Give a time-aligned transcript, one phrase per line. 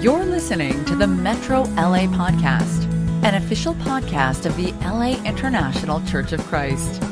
[0.00, 2.84] You're listening to the Metro LA Podcast,
[3.24, 7.02] an official podcast of the LA International Church of Christ.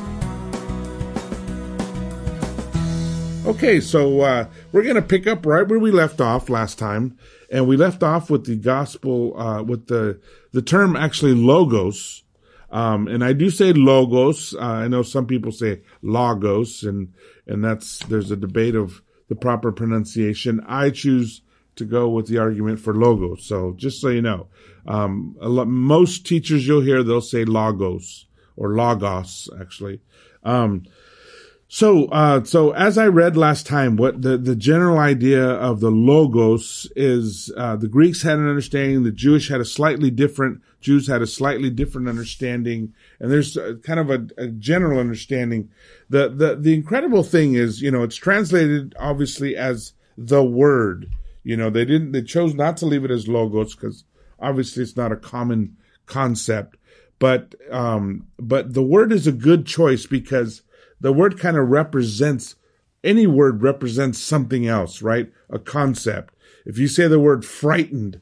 [3.47, 7.17] Okay, so uh, we're going to pick up right where we left off last time,
[7.51, 10.21] and we left off with the gospel, uh, with the
[10.53, 12.23] the term actually logos,
[12.71, 14.55] um, and I do say logos.
[14.55, 17.15] Uh, I know some people say logos, and
[17.47, 20.61] and that's there's a debate of the proper pronunciation.
[20.69, 21.41] I choose
[21.77, 23.45] to go with the argument for logos.
[23.45, 24.49] So just so you know,
[24.87, 30.01] um, lot, most teachers you'll hear they'll say logos or logos actually.
[30.43, 30.85] Um,
[31.75, 35.91] so, uh, so as I read last time, what the, the general idea of the
[35.91, 41.09] logos is, uh, the Greeks had an understanding, the Jewish had a slightly different, Jews
[41.09, 45.69] had a slightly different understanding, and there's a, kind of a, a, general understanding.
[46.11, 51.11] The, the, the incredible thing is, you know, it's translated obviously as the word.
[51.45, 54.05] You know, they didn't, they chose not to leave it as logos because
[54.41, 56.77] obviously it's not a common concept.
[57.19, 60.63] But, um, but the word is a good choice because
[61.01, 62.57] the word kind of represents
[63.05, 65.31] any word represents something else, right?
[65.51, 66.35] A concept.
[66.65, 68.21] If you say the word frightened,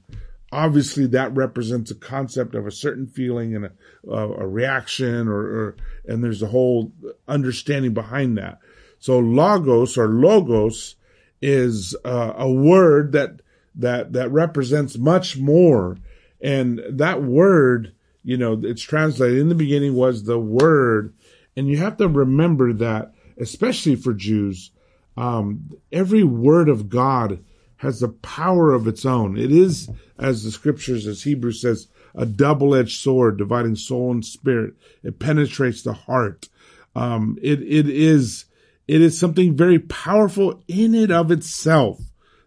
[0.51, 3.73] obviously that represents a concept of a certain feeling and a,
[4.11, 6.92] a reaction or, or, and there's a whole
[7.29, 8.59] understanding behind that.
[8.98, 10.97] So logos or logos
[11.43, 13.41] is uh, a word that,
[13.75, 15.98] that, that represents much more.
[16.41, 17.93] And that word,
[18.25, 21.13] you know, it's translated in the beginning was the word
[21.57, 24.70] and you have to remember that, especially for Jews,
[25.17, 27.45] um, every word of God
[27.77, 29.37] has a power of its own.
[29.37, 34.75] It is, as the scriptures, as Hebrews says, a double-edged sword dividing soul and spirit.
[35.03, 36.48] It penetrates the heart.
[36.95, 38.45] Um, it, it is,
[38.88, 42.00] it is something very powerful in it of itself.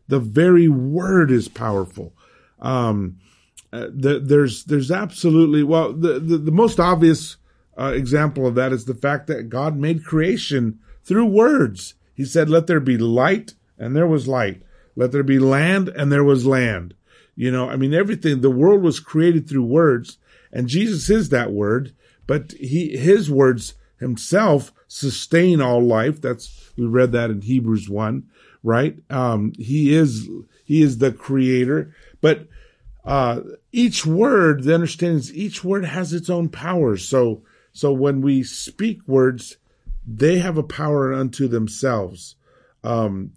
[0.08, 2.14] The very word is powerful.
[2.60, 3.18] Um,
[3.74, 7.38] uh, the, there's, there's absolutely, well, the, the, the most obvious
[7.78, 11.96] uh, example of that is the fact that God made creation through words.
[12.14, 14.62] He said, let there be light and there was light.
[14.96, 16.94] Let there be land and there was land.
[17.36, 20.18] You know, I mean, everything, the world was created through words
[20.54, 21.94] and Jesus is that word,
[22.28, 26.22] but he, his words himself sustain all life.
[26.22, 28.24] That's, we read that in Hebrews 1,
[28.64, 28.96] right?
[29.10, 30.30] Um, he is,
[30.64, 32.48] he is the creator, but,
[33.04, 33.42] uh,
[33.74, 36.96] each word, the understanding is each word has its own power.
[36.98, 39.58] So, so when we speak words,
[40.08, 42.36] they have a power unto themselves.
[42.84, 43.34] Um,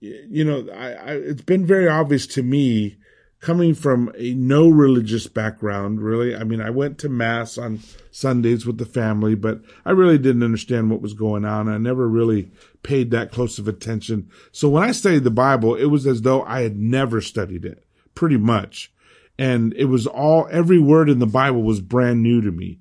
[0.00, 2.96] you know, I, I, it's been very obvious to me
[3.44, 6.34] coming from a no religious background, really.
[6.34, 10.42] I mean, I went to mass on Sundays with the family, but I really didn't
[10.42, 11.68] understand what was going on.
[11.68, 12.50] I never really
[12.82, 14.30] paid that close of attention.
[14.50, 17.84] So when I studied the Bible, it was as though I had never studied it,
[18.14, 18.90] pretty much.
[19.38, 22.80] And it was all, every word in the Bible was brand new to me.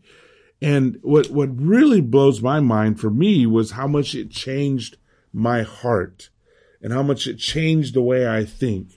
[0.62, 4.96] And what, what really blows my mind for me was how much it changed
[5.34, 6.29] my heart
[6.81, 8.94] and how much it changed the way I think.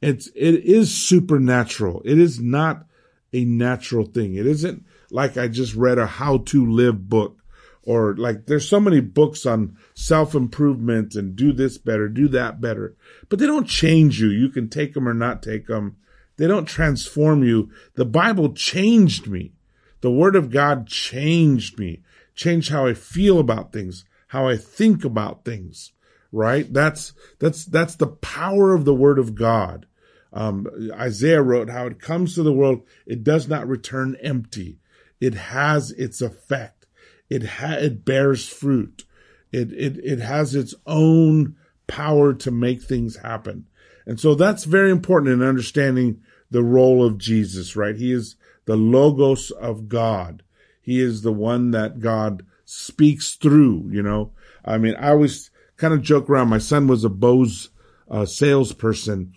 [0.00, 2.02] It's, it is supernatural.
[2.04, 2.86] It is not
[3.32, 4.34] a natural thing.
[4.34, 7.40] It isn't like I just read a how to live book
[7.82, 12.60] or like there's so many books on self improvement and do this better, do that
[12.60, 12.94] better,
[13.28, 14.28] but they don't change you.
[14.28, 15.96] You can take them or not take them.
[16.36, 17.70] They don't transform you.
[17.94, 19.52] The Bible changed me.
[20.00, 22.02] The word of God changed me,
[22.34, 25.92] changed how I feel about things, how I think about things,
[26.32, 26.72] right?
[26.72, 29.86] That's, that's, that's the power of the word of God.
[30.32, 32.82] Um, Isaiah wrote how it comes to the world.
[33.06, 34.78] It does not return empty.
[35.20, 36.86] It has its effect.
[37.28, 39.04] It ha- it bears fruit.
[39.52, 43.66] It, it, it has its own power to make things happen.
[44.06, 46.20] And so that's very important in understanding
[46.50, 47.96] the role of Jesus, right?
[47.96, 50.42] He is the logos of God.
[50.80, 54.32] He is the one that God speaks through, you know.
[54.64, 56.48] I mean, I always kind of joke around.
[56.48, 57.70] My son was a Bose
[58.10, 59.32] uh, salesperson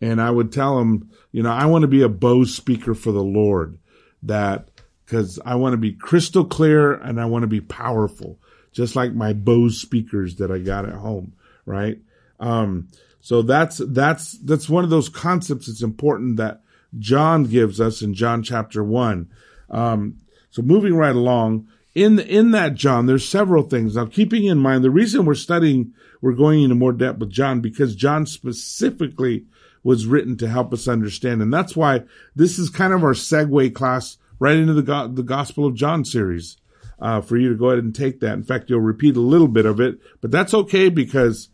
[0.00, 3.12] and I would tell him, you know, I want to be a Bose speaker for
[3.12, 3.78] the Lord
[4.22, 4.68] that
[5.04, 8.38] because I want to be crystal clear and I want to be powerful,
[8.72, 11.32] just like my Bose speakers that I got at home,
[11.66, 11.98] right?
[12.38, 12.88] Um,
[13.20, 15.68] so that's, that's, that's one of those concepts.
[15.68, 16.62] It's important that
[16.98, 19.30] John gives us in John chapter one.
[19.68, 20.18] Um,
[20.50, 23.96] so moving right along in, in that John, there's several things.
[23.96, 27.60] Now keeping in mind, the reason we're studying, we're going into more depth with John
[27.60, 29.46] because John specifically
[29.82, 31.42] was written to help us understand.
[31.42, 32.04] And that's why
[32.34, 36.56] this is kind of our segue class right into the, the Gospel of John series.
[37.02, 38.34] Uh, for you to go ahead and take that.
[38.34, 41.48] In fact, you'll repeat a little bit of it, but that's okay because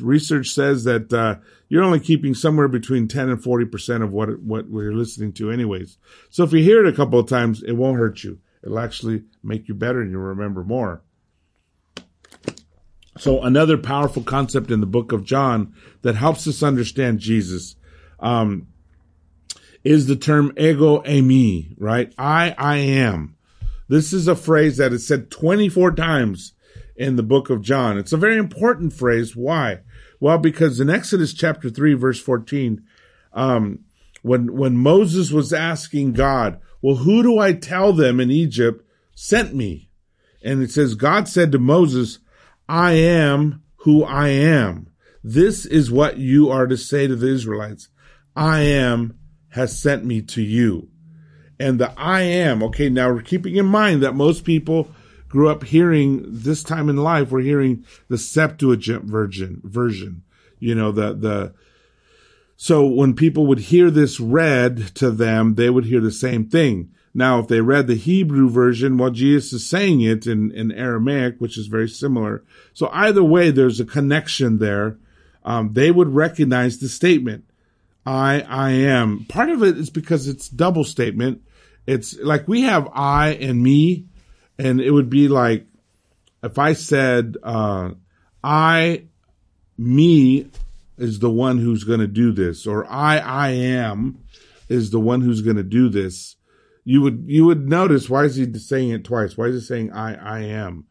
[0.00, 1.36] research says that uh,
[1.68, 5.96] you're only keeping somewhere between 10 and 40% of what what we're listening to anyways.
[6.28, 8.40] So if you hear it a couple of times, it won't hurt you.
[8.62, 11.02] It'll actually make you better and you'll remember more.
[13.18, 17.76] So another powerful concept in the book of John that helps us understand Jesus
[18.20, 18.68] um,
[19.82, 22.12] is the term ego eimi, right?
[22.16, 23.36] I, I am.
[23.88, 26.52] This is a phrase that is said 24 times
[26.94, 27.98] in the book of John.
[27.98, 29.34] It's a very important phrase.
[29.34, 29.80] Why?
[30.20, 32.84] Well, because in Exodus chapter 3, verse 14,
[33.32, 33.80] um,
[34.22, 39.54] when, when Moses was asking God, well, who do I tell them in Egypt sent
[39.54, 39.88] me?
[40.42, 42.18] And it says, God said to Moses,
[42.70, 44.92] I am who I am.
[45.24, 47.88] This is what you are to say to the Israelites.
[48.36, 49.18] I am
[49.48, 50.88] has sent me to you.
[51.58, 54.88] And the I am, okay, now we're keeping in mind that most people
[55.28, 60.22] grew up hearing this time in life, we're hearing the Septuagint version, version,
[60.60, 61.54] you know, the, the,
[62.56, 66.92] so when people would hear this read to them, they would hear the same thing.
[67.12, 71.36] Now, if they read the Hebrew version, well, Jesus is saying it in, in Aramaic,
[71.38, 72.44] which is very similar.
[72.72, 74.96] So either way, there's a connection there.
[75.44, 77.44] Um, they would recognize the statement,
[78.06, 79.24] I, I am.
[79.28, 81.42] Part of it is because it's double statement.
[81.86, 84.06] It's like we have I and me,
[84.58, 85.66] and it would be like
[86.42, 87.90] if I said, uh,
[88.42, 89.04] I,
[89.76, 90.50] me
[90.96, 94.18] is the one who's going to do this, or I, I am
[94.68, 96.36] is the one who's going to do this
[96.90, 99.36] you would you would notice why is he saying it twice?
[99.36, 100.86] Why is he saying I I am?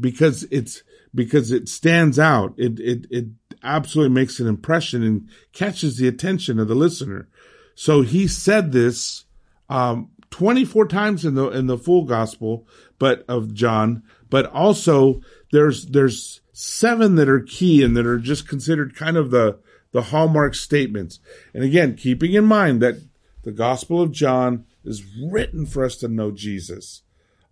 [0.00, 0.82] Because it's
[1.14, 2.54] because it stands out.
[2.56, 3.26] It it it
[3.62, 7.28] absolutely makes an impression and catches the attention of the listener.
[7.76, 9.26] So he said this
[9.68, 12.66] um, 24 times in the in the full gospel,
[12.98, 15.20] but of John, but also
[15.52, 19.60] there's there's seven that are key and that are just considered kind of the
[19.92, 21.20] the hallmark statements.
[21.54, 22.96] And again, keeping in mind that
[23.44, 27.02] the Gospel of John is written for us to know Jesus.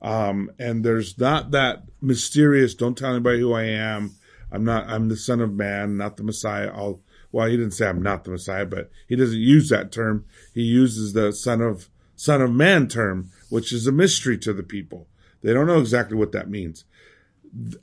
[0.00, 4.12] Um, and there's not that mysterious, don't tell anybody who I am.
[4.52, 6.70] I'm not, I'm the son of man, not the Messiah.
[6.74, 7.00] I'll,
[7.32, 10.26] well, he didn't say I'm not the Messiah, but he doesn't use that term.
[10.52, 14.62] He uses the son of, son of man term, which is a mystery to the
[14.62, 15.08] people.
[15.42, 16.84] They don't know exactly what that means.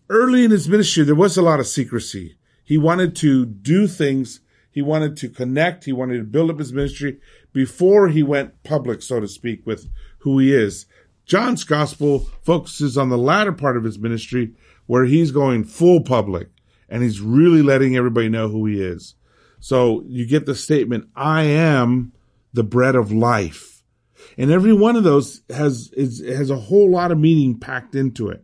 [0.09, 2.38] Early in his ministry, there was a lot of secrecy.
[2.63, 4.39] He wanted to do things.
[4.71, 5.85] He wanted to connect.
[5.85, 7.19] He wanted to build up his ministry
[7.53, 9.89] before he went public, so to speak, with
[10.19, 10.85] who he is.
[11.25, 14.53] John's gospel focuses on the latter part of his ministry
[14.85, 16.50] where he's going full public
[16.89, 19.15] and he's really letting everybody know who he is.
[19.59, 22.13] So you get the statement, I am
[22.53, 23.83] the bread of life.
[24.38, 28.29] And every one of those has, is, has a whole lot of meaning packed into
[28.29, 28.44] it.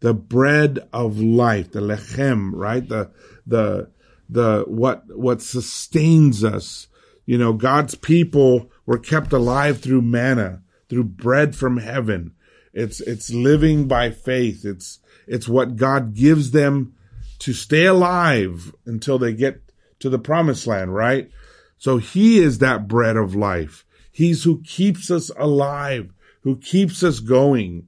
[0.00, 2.86] The bread of life, the lechem, right?
[2.86, 3.10] The,
[3.46, 3.90] the,
[4.28, 6.88] the, what, what sustains us,
[7.24, 12.32] you know, God's people were kept alive through manna, through bread from heaven.
[12.72, 14.64] It's, it's living by faith.
[14.64, 16.94] It's, it's what God gives them
[17.40, 19.60] to stay alive until they get
[20.00, 21.30] to the promised land, right?
[21.76, 23.84] So he is that bread of life.
[24.10, 27.86] He's who keeps us alive, who keeps us going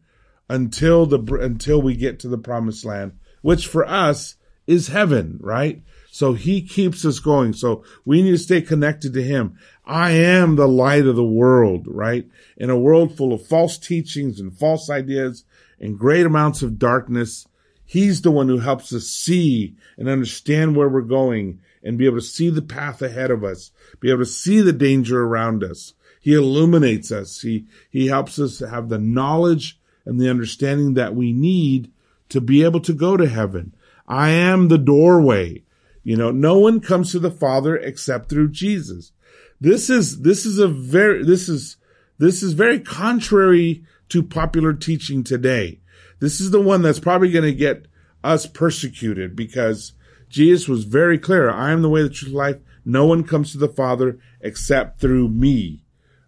[0.48, 4.36] until the, until we get to the promised land, which for us
[4.66, 5.82] is heaven, right?
[6.20, 7.54] So he keeps us going.
[7.54, 9.56] So we need to stay connected to him.
[9.86, 12.26] I am the light of the world, right?
[12.58, 15.46] In a world full of false teachings and false ideas
[15.80, 17.48] and great amounts of darkness,
[17.86, 22.18] he's the one who helps us see and understand where we're going and be able
[22.18, 25.94] to see the path ahead of us, be able to see the danger around us.
[26.20, 27.40] He illuminates us.
[27.40, 31.90] He, he helps us have the knowledge and the understanding that we need
[32.28, 33.74] to be able to go to heaven.
[34.06, 35.62] I am the doorway.
[36.02, 39.12] You know, no one comes to the Father except through Jesus.
[39.60, 41.76] This is, this is a very, this is,
[42.18, 45.80] this is very contrary to popular teaching today.
[46.18, 47.86] This is the one that's probably going to get
[48.22, 49.92] us persecuted because
[50.28, 51.50] Jesus was very clear.
[51.50, 52.56] I am the way, the truth, life.
[52.84, 55.84] No one comes to the Father except through me.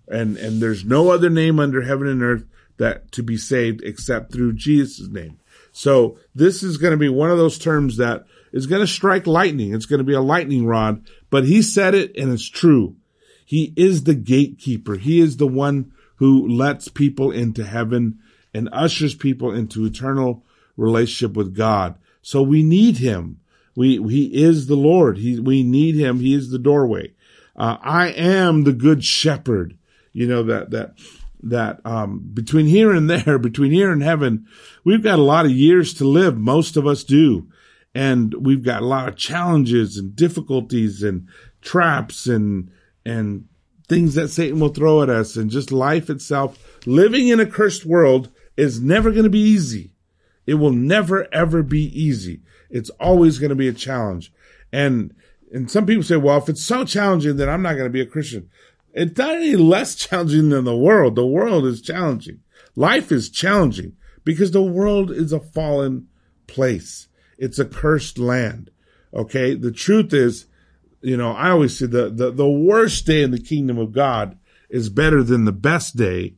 [0.08, 2.44] And, and there's no other name under heaven and earth
[2.76, 5.38] that to be saved except through Jesus' name.
[5.72, 9.26] So this is going to be one of those terms that is going to strike
[9.26, 9.74] lightning.
[9.74, 12.96] It's going to be a lightning rod, but he said it and it's true.
[13.44, 14.94] He is the gatekeeper.
[14.94, 18.18] He is the one who lets people into heaven
[18.54, 20.44] and ushers people into eternal
[20.76, 21.96] relationship with God.
[22.22, 23.40] So we need him.
[23.74, 25.18] We, he is the Lord.
[25.18, 26.20] He, we need him.
[26.20, 27.12] He is the doorway.
[27.56, 29.76] Uh, I am the good shepherd.
[30.12, 30.94] You know, that, that,
[31.42, 34.46] that, um, between here and there, between here and heaven,
[34.84, 36.36] we've got a lot of years to live.
[36.38, 37.48] Most of us do.
[37.94, 41.28] And we've got a lot of challenges and difficulties and
[41.60, 42.70] traps and,
[43.04, 43.46] and
[43.88, 46.58] things that Satan will throw at us and just life itself.
[46.86, 49.92] Living in a cursed world is never going to be easy.
[50.46, 52.42] It will never ever be easy.
[52.70, 54.32] It's always going to be a challenge.
[54.72, 55.14] And,
[55.52, 58.00] and some people say, well, if it's so challenging, then I'm not going to be
[58.00, 58.48] a Christian.
[58.94, 61.14] It's not any less challenging than the world.
[61.14, 62.40] The world is challenging.
[62.74, 66.08] Life is challenging because the world is a fallen
[66.46, 67.08] place.
[67.42, 68.70] It's a cursed land.
[69.12, 69.56] Okay.
[69.56, 70.46] The truth is,
[71.00, 74.38] you know, I always say the, the, the worst day in the kingdom of God
[74.70, 76.36] is better than the best day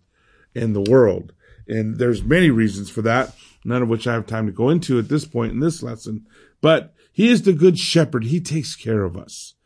[0.54, 1.34] in the world.
[1.68, 3.34] And there's many reasons for that,
[3.66, 6.24] none of which I have time to go into at this point in this lesson.
[6.62, 8.24] But he is the good shepherd.
[8.24, 9.56] He takes care of us.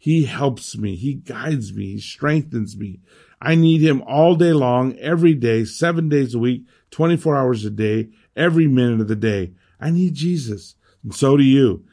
[0.00, 0.96] He helps me.
[0.96, 1.92] He guides me.
[1.92, 3.02] He strengthens me.
[3.40, 7.70] I need him all day long, every day, seven days a week, 24 hours a
[7.70, 9.52] day, every minute of the day.
[9.80, 10.74] I need Jesus.
[11.02, 11.84] And so do you.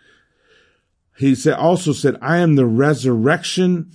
[1.18, 3.92] He said, also said, I am the resurrection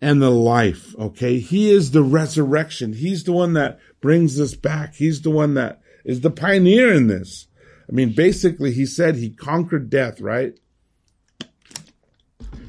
[0.00, 0.94] and the life.
[0.98, 1.38] Okay.
[1.38, 2.94] He is the resurrection.
[2.94, 4.94] He's the one that brings us back.
[4.96, 7.46] He's the one that is the pioneer in this.
[7.88, 10.58] I mean, basically, he said he conquered death, right?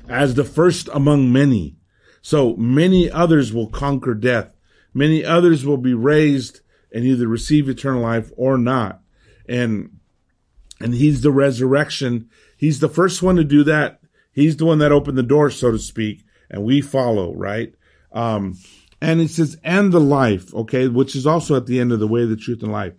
[0.07, 1.77] As the first among many.
[2.21, 4.49] So many others will conquer death.
[4.93, 6.61] Many others will be raised
[6.91, 9.01] and either receive eternal life or not.
[9.47, 9.94] And,
[10.79, 12.29] and he's the resurrection.
[12.57, 13.99] He's the first one to do that.
[14.31, 17.73] He's the one that opened the door, so to speak, and we follow, right?
[18.11, 18.57] Um,
[19.01, 22.07] and it says, and the life, okay, which is also at the end of the
[22.07, 22.93] way, the truth, and life.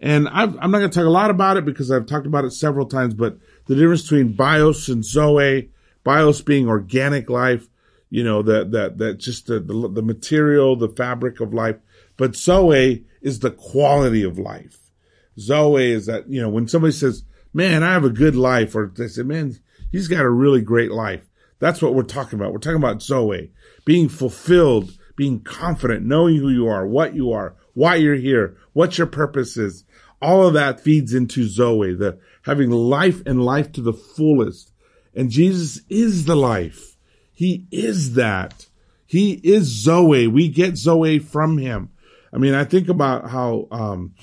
[0.00, 2.44] And i am not going to talk a lot about it because I've talked about
[2.44, 5.70] it several times, but the difference between bios and zoe,
[6.02, 7.68] bios being organic life,
[8.08, 11.76] you know, that, that, that just the, the, the material, the fabric of life.
[12.16, 14.89] But zoe is the quality of life.
[15.38, 18.92] Zoe is that, you know, when somebody says, man, I have a good life, or
[18.94, 19.58] they say, man,
[19.90, 21.28] he's got a really great life.
[21.58, 22.52] That's what we're talking about.
[22.52, 23.52] We're talking about Zoe,
[23.84, 28.98] being fulfilled, being confident, knowing who you are, what you are, why you're here, what
[28.98, 29.84] your purpose is.
[30.22, 34.72] All of that feeds into Zoe, the having life and life to the fullest.
[35.14, 36.96] And Jesus is the life.
[37.32, 38.66] He is that.
[39.06, 40.26] He is Zoe.
[40.26, 41.90] We get Zoe from him.
[42.32, 44.14] I mean, I think about how, um,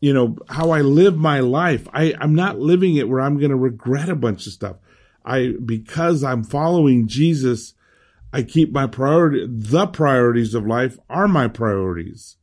[0.00, 1.88] you know, how I live my life.
[1.92, 4.76] I, I'm not living it where I'm going to regret a bunch of stuff.
[5.24, 7.74] I, because I'm following Jesus,
[8.32, 12.36] I keep my priority, the priorities of life are my priorities.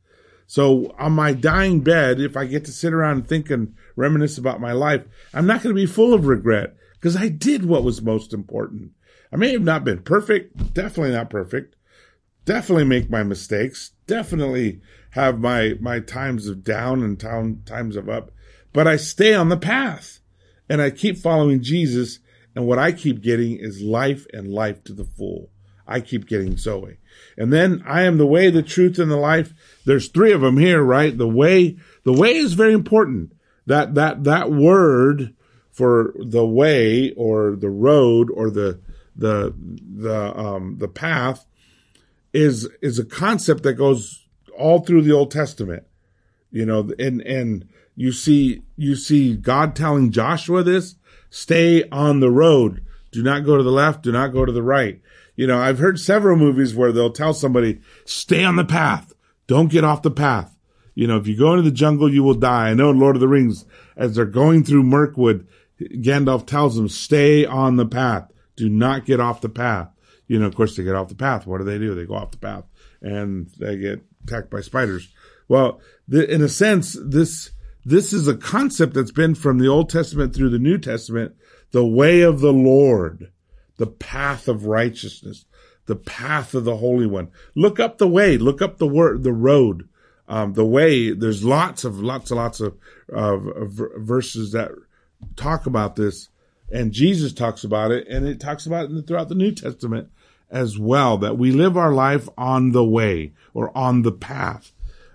[0.46, 4.38] So on my dying bed, if I get to sit around and think and reminisce
[4.38, 7.82] about my life, I'm not going to be full of regret because I did what
[7.84, 8.92] was most important.
[9.32, 11.75] I may have not been perfect, definitely not perfect,
[12.46, 18.08] definitely make my mistakes, definitely have my, my times of down and town, times of
[18.08, 18.30] up,
[18.72, 20.20] but I stay on the path
[20.68, 22.20] and I keep following Jesus.
[22.54, 25.50] And what I keep getting is life and life to the full.
[25.86, 26.98] I keep getting Zoe.
[27.36, 29.52] And then I am the way, the truth, and the life.
[29.84, 31.16] There's three of them here, right?
[31.16, 33.32] The way, the way is very important.
[33.66, 35.34] That, that, that word
[35.70, 38.80] for the way or the road or the,
[39.14, 41.46] the, the, um, the path
[42.36, 44.26] is, is a concept that goes
[44.56, 45.84] all through the Old Testament.
[46.50, 50.96] You know, and, and you see, you see God telling Joshua this,
[51.30, 52.84] stay on the road.
[53.10, 54.02] Do not go to the left.
[54.02, 55.00] Do not go to the right.
[55.34, 59.12] You know, I've heard several movies where they'll tell somebody, stay on the path.
[59.46, 60.56] Don't get off the path.
[60.94, 62.70] You know, if you go into the jungle, you will die.
[62.70, 63.66] I know in Lord of the Rings,
[63.96, 65.46] as they're going through Mirkwood,
[65.80, 68.30] Gandalf tells them, stay on the path.
[68.56, 69.90] Do not get off the path.
[70.28, 71.46] You know, of course, they get off the path.
[71.46, 71.94] What do they do?
[71.94, 72.64] They go off the path
[73.00, 75.12] and they get attacked by spiders.
[75.48, 77.50] Well, the, in a sense, this,
[77.84, 81.36] this is a concept that's been from the Old Testament through the New Testament,
[81.70, 83.30] the way of the Lord
[83.76, 85.44] the path of righteousness,
[85.86, 87.28] the path of the Holy One.
[87.54, 89.88] Look up the way, look up the word, the road,
[90.28, 91.12] um, the way.
[91.12, 92.76] There's lots of, lots and lots of,
[93.08, 94.72] of, of verses that
[95.36, 96.28] talk about this
[96.70, 100.10] and Jesus talks about it and it talks about it throughout the New Testament
[100.50, 104.72] as well, that we live our life on the way or on the path.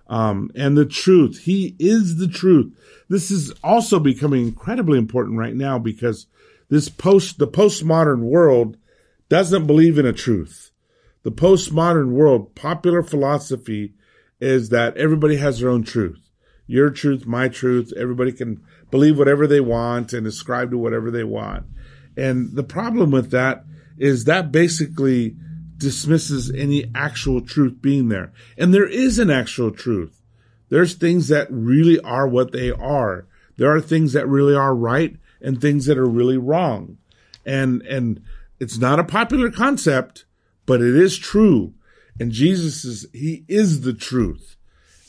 [0.08, 1.44] Um, and the truth.
[1.44, 2.78] He is the truth.
[3.08, 6.28] This is also becoming incredibly important right now because
[6.68, 8.76] this post, the postmodern world
[9.30, 10.72] doesn't believe in a truth.
[11.24, 13.94] The postmodern world, popular philosophy
[14.42, 16.31] is that everybody has their own truth.
[16.72, 17.92] Your truth, my truth.
[17.98, 21.66] Everybody can believe whatever they want and ascribe to whatever they want.
[22.16, 23.66] And the problem with that
[23.98, 25.36] is that basically
[25.76, 28.32] dismisses any actual truth being there.
[28.58, 30.22] And there is an actual truth.
[30.70, 33.28] There's things that really are what they are.
[33.58, 36.98] There are things that really are right and things that are really wrong.
[37.46, 38.24] And, and
[38.62, 40.24] it's not a popular concept,
[40.66, 41.74] but it is true.
[42.18, 44.56] And Jesus is, he is the truth.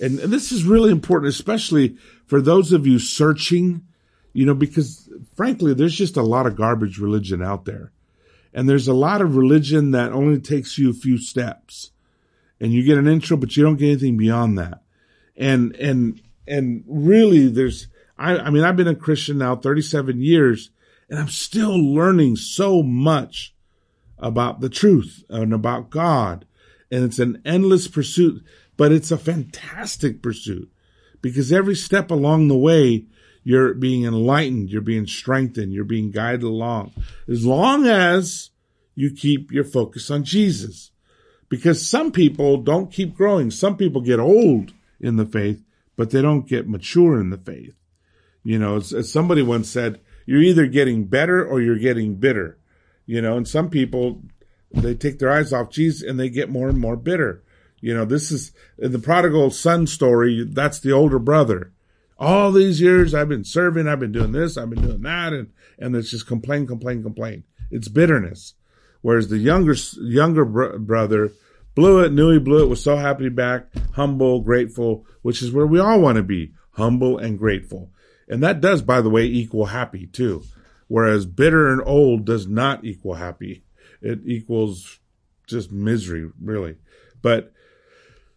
[0.03, 3.87] And, and this is really important, especially for those of you searching,
[4.33, 7.93] you know, because frankly, there's just a lot of garbage religion out there.
[8.53, 11.93] And there's a lot of religion that only takes you a few steps
[12.61, 14.83] and you get an intro, but you don't get anything beyond that.
[15.37, 17.87] And, and, and really there's,
[18.19, 20.71] I, I mean, I've been a Christian now 37 years
[21.09, 23.55] and I'm still learning so much
[24.19, 26.45] about the truth and about God.
[26.91, 28.45] And it's an endless pursuit,
[28.77, 30.71] but it's a fantastic pursuit
[31.21, 33.07] because every step along the way,
[33.45, 36.93] you're being enlightened, you're being strengthened, you're being guided along.
[37.29, 38.51] As long as
[38.95, 40.91] you keep your focus on Jesus.
[41.49, 43.51] Because some people don't keep growing.
[43.51, 45.63] Some people get old in the faith,
[45.97, 47.75] but they don't get mature in the faith.
[48.43, 52.59] You know, as, as somebody once said, you're either getting better or you're getting bitter.
[53.07, 54.23] You know, and some people,
[54.71, 57.43] they take their eyes off Jesus and they get more and more bitter.
[57.83, 60.47] You know, this is the prodigal son story.
[60.49, 61.73] That's the older brother.
[62.19, 65.51] All these years I've been serving, I've been doing this, I've been doing that, and,
[65.79, 67.43] and it's just complain, complain, complain.
[67.71, 68.55] It's bitterness.
[69.01, 71.33] Whereas the younger, younger br- brother
[71.75, 75.67] blew it, knew he blew it, was so happy back, humble, grateful, which is where
[75.67, 77.91] we all want to be, humble and grateful.
[78.29, 80.45] And that does, by the way, equal happy too.
[80.87, 83.65] Whereas bitter and old does not equal happy.
[84.01, 85.01] It equals
[85.49, 86.77] just misery, really.
[87.21, 87.53] But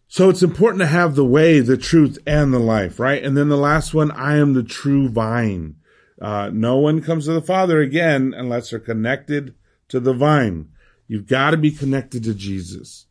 [0.08, 3.22] so it's important to have the way, the truth, and the life, right?
[3.22, 5.76] And then the last one, I am the true vine.
[6.20, 9.54] Uh, no one comes to the Father again unless they're connected
[9.88, 10.68] to the vine.
[11.08, 13.06] You've got to be connected to Jesus.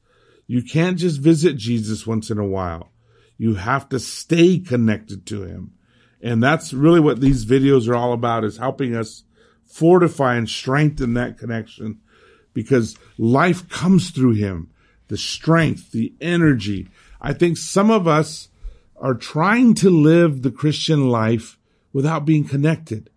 [0.48, 2.92] You can't just visit Jesus once in a while.
[3.38, 5.74] You have to stay connected to him.
[6.22, 9.24] And that's really what these videos are all about is helping us
[9.66, 12.00] fortify and strengthen that connection
[12.54, 14.72] because life comes through him
[15.08, 16.88] the strength, the energy.
[17.22, 18.50] I think some of us
[18.98, 21.58] are trying to live the Christian life
[21.94, 23.10] without being connected.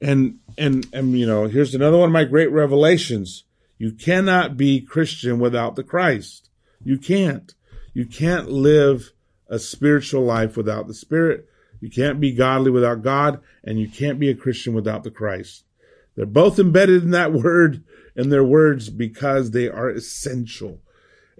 [0.00, 3.44] And, and, and, you know, here's another one of my great revelations.
[3.78, 6.50] You cannot be Christian without the Christ.
[6.82, 7.54] You can't.
[7.94, 9.12] You can't live
[9.48, 11.48] a spiritual life without the Spirit.
[11.80, 15.64] You can't be godly without God, and you can't be a Christian without the Christ.
[16.14, 17.84] They're both embedded in that word
[18.16, 20.80] and their words because they are essential.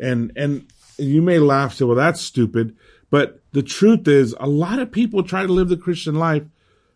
[0.00, 0.66] And, and
[0.98, 2.76] you may laugh, say, well, that's stupid.
[3.10, 6.44] But the truth is a lot of people try to live the Christian life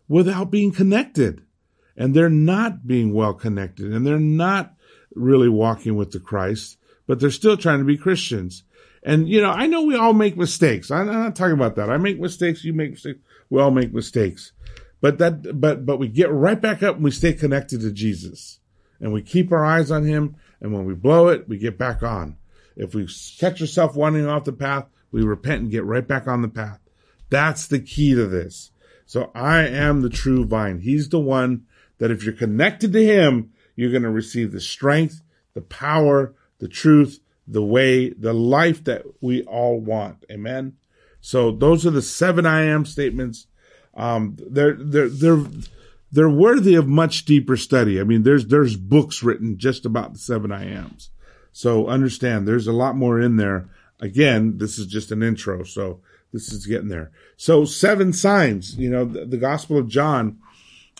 [0.07, 1.43] without being connected
[1.95, 4.73] and they're not being well connected and they're not
[5.15, 8.63] really walking with the Christ, but they're still trying to be Christians.
[9.03, 10.89] And, you know, I know we all make mistakes.
[10.89, 11.89] I'm not talking about that.
[11.89, 12.63] I make mistakes.
[12.63, 13.19] You make mistakes.
[13.49, 14.53] We all make mistakes.
[15.01, 18.59] But that, but, but we get right back up and we stay connected to Jesus
[19.01, 20.37] and we keep our eyes on him.
[20.61, 22.37] And when we blow it, we get back on.
[22.75, 23.07] If we
[23.37, 26.79] catch ourselves wandering off the path, we repent and get right back on the path.
[27.29, 28.71] That's the key to this.
[29.05, 30.79] So I am the true vine.
[30.79, 31.65] He's the one
[31.99, 35.21] that if you're connected to him, you're going to receive the strength,
[35.53, 40.25] the power, the truth, the way, the life that we all want.
[40.31, 40.77] Amen.
[41.21, 43.47] So those are the seven I am statements.
[43.95, 45.45] Um, they're, they're, they're,
[46.11, 47.99] they're worthy of much deeper study.
[47.99, 51.09] I mean, there's, there's books written just about the seven I ams.
[51.53, 53.69] So understand there's a lot more in there.
[54.01, 55.63] Again, this is just an intro.
[55.63, 56.01] So
[56.33, 57.11] this is getting there.
[57.37, 60.39] So seven signs, you know, the, the gospel of John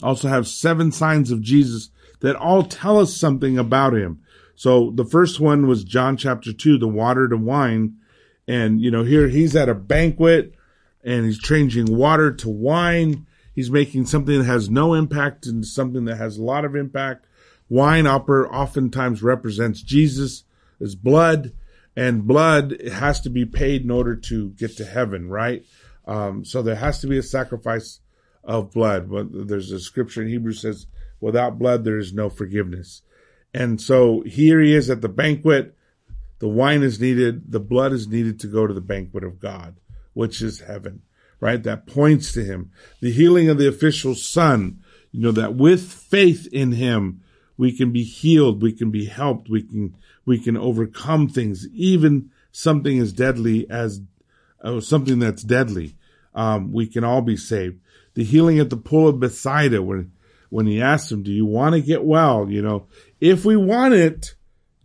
[0.01, 1.89] also have seven signs of Jesus
[2.21, 4.21] that all tell us something about him.
[4.55, 7.97] So the first one was John chapter two, the water to wine.
[8.47, 10.53] And, you know, here he's at a banquet
[11.03, 13.25] and he's changing water to wine.
[13.53, 17.25] He's making something that has no impact into something that has a lot of impact.
[17.73, 20.43] Wine oftentimes represents Jesus
[20.79, 21.53] as blood,
[21.95, 25.65] and blood has to be paid in order to get to heaven, right?
[26.05, 27.99] Um, so there has to be a sacrifice
[28.43, 29.09] of blood.
[29.09, 30.85] But there's a scripture in Hebrews says,
[31.19, 33.01] without blood, there is no forgiveness.
[33.55, 35.75] And so here he is at the banquet.
[36.37, 37.51] The wine is needed.
[37.51, 39.79] The blood is needed to go to the banquet of God,
[40.13, 41.01] which is heaven,
[41.39, 41.63] right?
[41.63, 42.69] That points to him.
[43.01, 47.21] The healing of the official son, you know, that with faith in him,
[47.57, 52.31] we can be healed, we can be helped, we can we can overcome things, even
[52.51, 54.01] something as deadly as
[54.61, 55.95] uh, something that's deadly.
[56.33, 57.79] Um, we can all be saved.
[58.15, 60.11] The healing at the pool of Bethsaida, when
[60.49, 62.87] when he asked him, "Do you want to get well?" You know,
[63.19, 64.35] if we want it,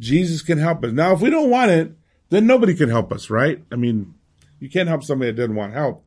[0.00, 0.92] Jesus can help us.
[0.92, 1.92] Now, if we don't want it,
[2.30, 3.62] then nobody can help us, right?
[3.72, 4.14] I mean,
[4.60, 6.04] you can't help somebody that doesn't want help.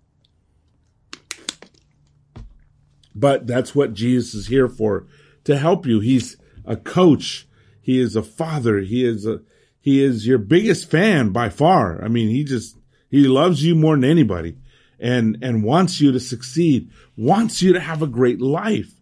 [3.13, 5.07] But that's what Jesus is here for,
[5.43, 5.99] to help you.
[5.99, 7.47] He's a coach.
[7.81, 8.79] He is a father.
[8.79, 9.41] He is a,
[9.79, 12.03] he is your biggest fan by far.
[12.03, 12.77] I mean, he just,
[13.09, 14.57] he loves you more than anybody
[14.99, 18.93] and, and wants you to succeed, wants you to have a great life.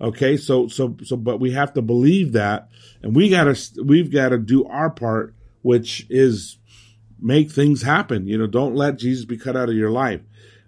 [0.00, 0.36] Okay.
[0.36, 2.68] So, so, so, but we have to believe that
[3.02, 6.58] and we gotta, we've got to do our part, which is
[7.20, 8.26] make things happen.
[8.26, 10.22] You know, don't let Jesus be cut out of your life.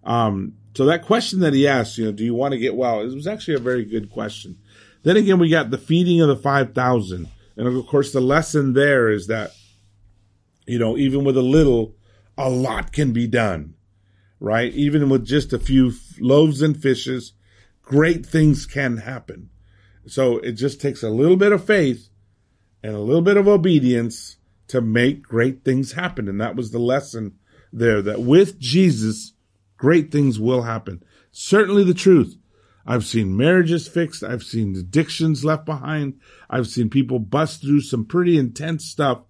[0.04, 3.00] Um, so that question that he asked, you know, do you want to get well?
[3.00, 4.59] It was actually a very good question.
[5.05, 7.29] Then again, we got the feeding of the 5,000.
[7.57, 9.53] And of course, the lesson there is that,
[10.67, 11.95] you know, even with a little,
[12.37, 13.75] a lot can be done,
[14.40, 14.73] right?
[14.73, 17.35] Even with just a few loaves and fishes,
[17.83, 19.51] great things can happen.
[20.07, 22.09] So it just takes a little bit of faith
[22.83, 24.37] and a little bit of obedience
[24.69, 26.29] to make great things happen.
[26.29, 27.37] And that was the lesson
[27.73, 29.35] there that with Jesus,
[29.77, 31.03] great things will happen.
[31.31, 32.37] Certainly the truth.
[32.87, 34.23] I've seen marriages fixed.
[34.23, 36.20] I've seen addictions left behind.
[36.51, 39.23] I've seen people bust through some pretty intense stuff.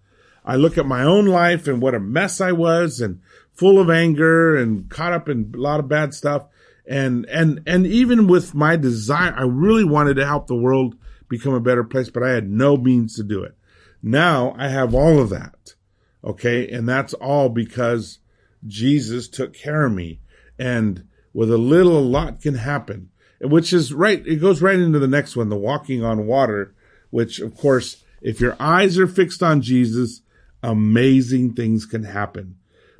[0.44, 3.20] I look at my own life and what a mess I was and
[3.52, 6.46] full of anger and caught up in a lot of bad stuff.
[6.86, 10.96] And, and, and even with my desire, I really wanted to help the world
[11.28, 13.56] become a better place, but I had no means to do it.
[14.02, 15.74] Now I have all of that.
[16.22, 16.68] Okay.
[16.68, 18.18] And that's all because
[18.66, 20.20] Jesus took care of me.
[20.58, 24.26] And with a little, a lot can happen which is right.
[24.26, 26.74] It goes right into the next one, the walking on water,
[27.10, 30.22] which of course, if your eyes are fixed on Jesus,
[30.62, 32.56] amazing things can happen.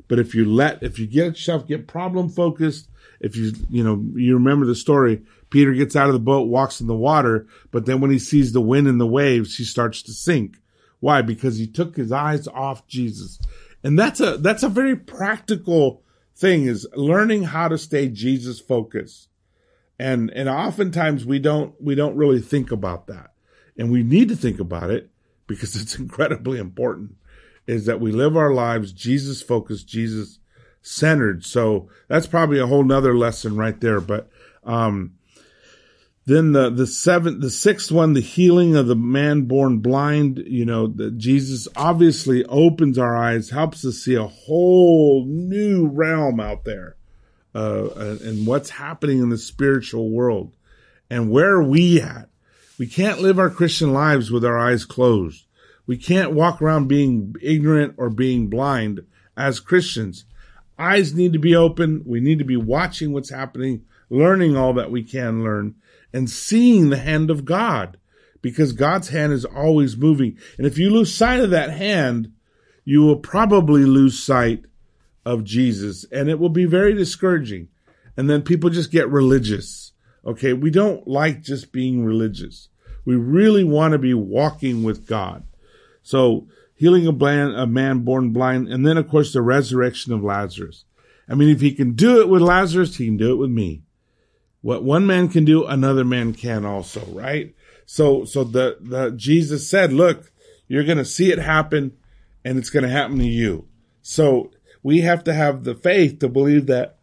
[0.07, 4.03] But if you let, if you get yourself get problem focused, if you, you know,
[4.13, 7.85] you remember the story, Peter gets out of the boat, walks in the water, but
[7.85, 10.57] then when he sees the wind and the waves, he starts to sink.
[10.99, 11.21] Why?
[11.21, 13.39] Because he took his eyes off Jesus.
[13.83, 16.03] And that's a, that's a very practical
[16.35, 19.29] thing is learning how to stay Jesus focused.
[19.97, 23.31] And, and oftentimes we don't, we don't really think about that.
[23.77, 25.09] And we need to think about it
[25.47, 27.15] because it's incredibly important
[27.67, 30.39] is that we live our lives Jesus focused, Jesus
[30.81, 31.43] centered.
[31.43, 33.99] So that's probably a whole nother lesson right there.
[33.99, 34.29] But,
[34.63, 35.15] um,
[36.27, 40.65] then the, the seventh, the sixth one, the healing of the man born blind, you
[40.65, 46.65] know, that Jesus obviously opens our eyes, helps us see a whole new realm out
[46.65, 46.95] there
[47.55, 50.53] uh, and what's happening in the spiritual world
[51.09, 52.29] and where are we at?
[52.77, 55.45] We can't live our Christian lives with our eyes closed.
[55.87, 59.05] We can't walk around being ignorant or being blind
[59.37, 60.25] as Christians.
[60.77, 62.03] Eyes need to be open.
[62.05, 65.75] We need to be watching what's happening, learning all that we can learn
[66.11, 67.97] and seeing the hand of God
[68.41, 70.37] because God's hand is always moving.
[70.57, 72.31] And if you lose sight of that hand,
[72.83, 74.65] you will probably lose sight
[75.25, 77.69] of Jesus and it will be very discouraging.
[78.17, 79.91] And then people just get religious.
[80.25, 80.53] Okay.
[80.53, 82.69] We don't like just being religious.
[83.03, 85.43] We really want to be walking with God.
[86.01, 88.67] So healing a, blind, a man born blind.
[88.67, 90.85] And then of course the resurrection of Lazarus.
[91.27, 93.81] I mean, if he can do it with Lazarus, he can do it with me.
[94.61, 97.55] What one man can do, another man can also, right?
[97.85, 100.31] So, so the, the, Jesus said, look,
[100.67, 101.95] you're going to see it happen
[102.43, 103.67] and it's going to happen to you.
[104.01, 104.51] So
[104.85, 106.99] we have to have the faith to believe that,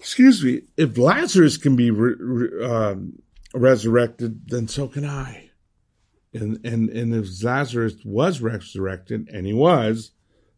[0.00, 3.22] excuse me, if Lazarus can be re, re, um,
[3.54, 5.50] resurrected, then so can I.
[6.34, 10.10] And, and, and if Lazarus was resurrected, and he was,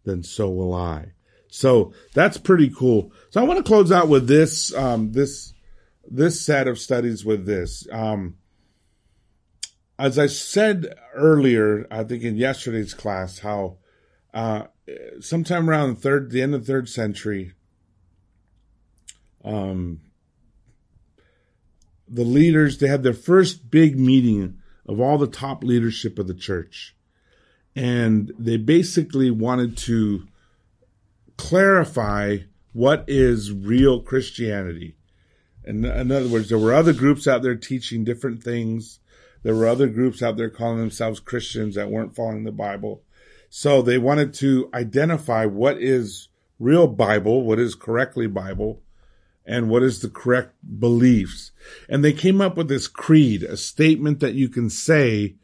[0.07, 1.13] then so will I.
[1.49, 3.13] So that's pretty cool.
[3.29, 5.53] So I want to close out with this, um, this,
[6.11, 7.87] this set of studies with this.
[7.93, 8.37] Um,
[9.99, 13.77] as I said earlier, I think in yesterday's class, how
[14.39, 14.69] uh,
[15.19, 17.55] sometime around the third, the end of the third century,
[19.45, 20.01] um,
[22.07, 26.35] the leaders they had their first big meeting of all the top leadership of the
[26.35, 26.95] church,
[27.75, 30.29] and they basically wanted to
[31.37, 32.37] clarify
[32.73, 34.95] what is real Christianity.
[35.65, 39.01] And in other words, there were other groups out there teaching different things.
[39.43, 43.03] There were other groups out there calling themselves Christians that weren't following the Bible.
[43.51, 48.83] So they wanted to identify what is real Bible, what is correctly Bible,
[49.47, 51.53] and what is the correct beliefs.
[51.89, 55.37] And they came up with this creed, a statement that you can say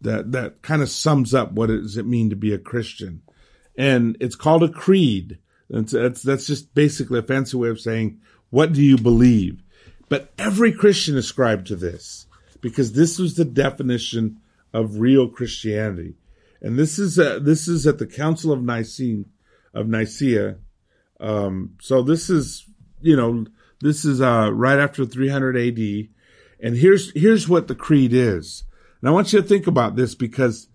[0.00, 3.22] that, that kind of sums up what does it mean to be a Christian.
[3.76, 5.38] And it's called a creed.
[5.68, 9.62] That's, that's, that's just basically a fancy way of saying, what do you believe?
[10.08, 12.26] But every Christian ascribed to this
[12.60, 14.40] because this was the definition
[14.72, 16.14] of real Christianity.
[16.62, 19.26] And this is this is at the Council of Nicene
[19.74, 20.56] of Nicaea.
[21.20, 22.66] Um, so this is
[23.00, 23.44] you know
[23.82, 26.08] This is uh, right after 300 AD.
[26.60, 28.62] And here's, here's what the creed is.
[29.00, 30.68] And I want you to think about this because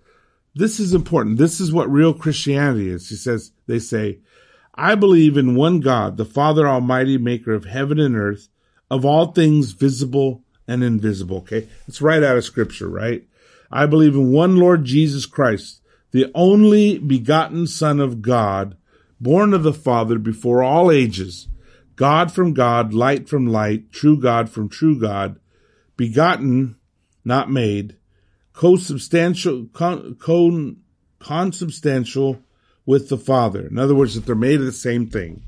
[0.53, 1.37] this is important.
[1.37, 3.07] This is what real Christianity is.
[3.07, 4.19] He says, they say,
[4.75, 8.49] I believe in one God, the Father Almighty, maker of heaven and earth,
[8.91, 11.37] of all things visible and invisible.
[11.37, 11.69] Okay.
[11.87, 13.23] It's right out of scripture, right?
[13.71, 18.77] I believe in one Lord Jesus Christ, the only begotten Son of God,
[19.19, 21.47] born of the Father before all ages,
[21.95, 25.39] God from God, light from light, true God from true God,
[25.97, 26.75] begotten,
[27.25, 27.97] not made,
[28.53, 30.77] co-substantial, con,
[31.19, 32.39] consubstantial
[32.85, 33.67] with the Father.
[33.67, 35.43] In other words, that they're made of the same thing.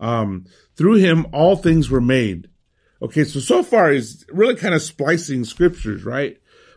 [0.00, 2.48] Um, through him, all things were made.
[3.00, 6.38] Okay, so so far he's really kind of splicing scriptures, right?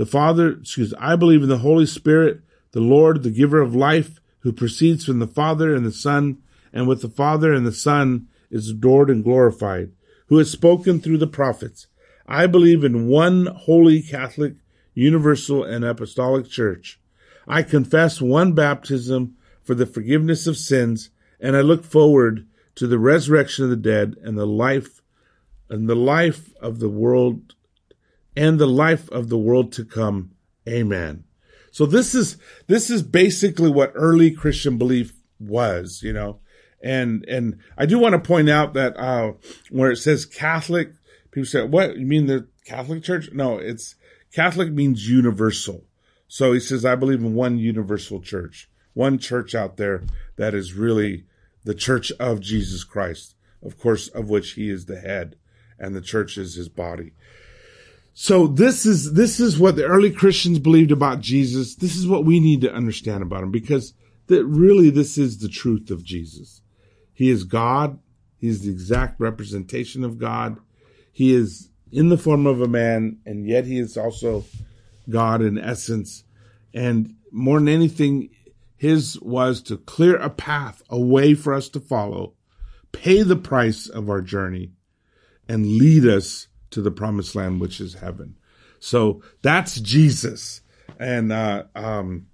[0.00, 2.40] The Father, excuse, I believe in the Holy Spirit,
[2.72, 6.38] the Lord, the giver of life, who proceeds from the Father and the Son,
[6.72, 9.92] and with the Father and the Son is adored and glorified,
[10.28, 11.86] who has spoken through the prophets.
[12.26, 14.54] I believe in one holy Catholic,
[14.94, 16.98] universal and apostolic church.
[17.46, 22.98] I confess one baptism for the forgiveness of sins, and I look forward to the
[22.98, 25.02] resurrection of the dead and the life
[25.68, 27.54] and the life of the world
[28.40, 30.30] and the life of the world to come.
[30.66, 31.24] Amen.
[31.70, 36.40] So this is this is basically what early Christian belief was, you know.
[36.82, 39.32] And and I do want to point out that uh
[39.68, 40.92] where it says Catholic,
[41.30, 43.96] people say, "What you mean the Catholic Church?" No, it's
[44.32, 45.84] Catholic means universal.
[46.26, 50.02] So he says, "I believe in one universal church, one church out there
[50.36, 51.26] that is really
[51.64, 55.36] the church of Jesus Christ, of course, of which he is the head,
[55.78, 57.12] and the church is his body."
[58.12, 61.76] So this is, this is what the early Christians believed about Jesus.
[61.76, 63.94] This is what we need to understand about him because
[64.26, 66.62] that really this is the truth of Jesus.
[67.12, 67.98] He is God.
[68.36, 70.58] He is the exact representation of God.
[71.12, 74.44] He is in the form of a man and yet he is also
[75.08, 76.24] God in essence.
[76.72, 78.30] And more than anything,
[78.76, 82.34] his was to clear a path, a way for us to follow,
[82.92, 84.72] pay the price of our journey
[85.48, 88.36] and lead us to the promised land, which is heaven.
[88.78, 90.62] So that's Jesus.
[90.98, 92.26] And, uh, um,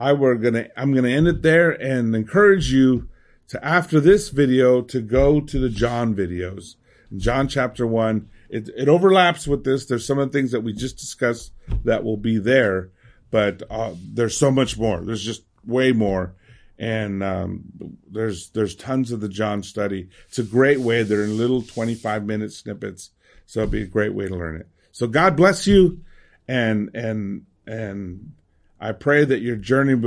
[0.00, 3.08] I were gonna, I'm gonna end it there and encourage you
[3.48, 6.76] to, after this video, to go to the John videos.
[7.16, 9.86] John chapter one, it, it overlaps with this.
[9.86, 11.52] There's some of the things that we just discussed
[11.84, 12.90] that will be there,
[13.30, 15.00] but, uh, there's so much more.
[15.00, 16.34] There's just way more.
[16.78, 17.64] And, um,
[18.08, 20.08] there's, there's tons of the John study.
[20.28, 21.02] It's a great way.
[21.02, 23.10] They're in little 25 minute snippets
[23.48, 24.68] so it'd be a great way to learn it.
[24.92, 26.02] So God bless you
[26.46, 28.34] and, and, and
[28.78, 29.98] I pray that your journey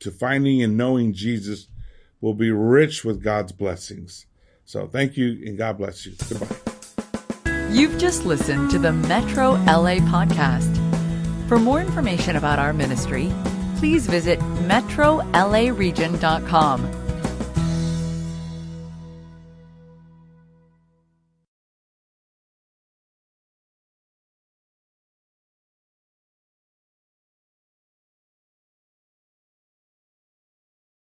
[0.00, 1.68] to finding and knowing Jesus
[2.20, 4.26] will be rich with God's blessings.
[4.66, 6.12] So thank you and God bless you.
[6.28, 6.54] Goodbye.
[7.70, 10.76] You've just listened to the Metro LA podcast.
[11.48, 13.32] For more information about our ministry,
[13.78, 17.05] please visit metrolaregion.com